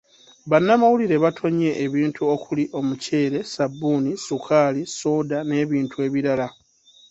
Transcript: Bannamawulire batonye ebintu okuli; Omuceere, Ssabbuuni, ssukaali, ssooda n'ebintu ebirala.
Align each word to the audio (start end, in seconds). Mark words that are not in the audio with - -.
Bannamawulire 0.51 1.15
batonye 1.25 1.69
ebintu 1.85 2.21
okuli; 2.33 2.63
Omuceere, 2.79 3.39
Ssabbuuni, 3.45 4.11
ssukaali, 4.17 4.81
ssooda 4.91 5.37
n'ebintu 5.49 5.95
ebirala. 6.07 6.47